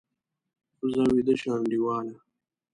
[0.91, 2.15] ځه، ویده شه انډیواله!